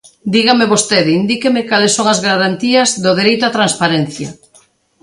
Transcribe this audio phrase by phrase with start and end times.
[0.35, 4.29] Dígame vostede, indíqueme, cales son as garantías do dereito á transparencia.